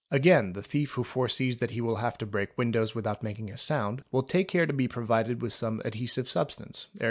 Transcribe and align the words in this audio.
Again 0.09 0.53
the 0.53 0.63
thief 0.63 0.93
who 0.93 1.03
foresees 1.03 1.57
that 1.57 1.69
he 1.69 1.79
will 1.79 1.97
have 1.97 2.17
to 2.17 2.25
break 2.25 2.57
windows 2.57 2.95
without 2.95 3.21
making 3.21 3.51
a 3.51 3.51
noise, 3.51 3.99
will 4.11 4.23
take 4.23 4.47
care 4.47 4.63
Fig. 4.65 4.69
129. 4.69 4.69
to 4.69 4.73
be 4.73 4.87
provided 4.87 5.41
with 5.43 5.53
some 5.53 5.79
adhesive 5.85 6.27
substance, 6.27 6.87
e. 6.95 6.99